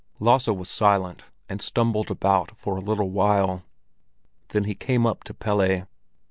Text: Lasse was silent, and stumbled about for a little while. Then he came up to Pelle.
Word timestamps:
Lasse 0.19 0.47
was 0.47 0.67
silent, 0.67 1.25
and 1.47 1.61
stumbled 1.61 2.09
about 2.09 2.57
for 2.57 2.75
a 2.75 2.81
little 2.81 3.11
while. 3.11 3.61
Then 4.47 4.63
he 4.63 4.73
came 4.73 5.05
up 5.05 5.23
to 5.25 5.33
Pelle. 5.35 5.85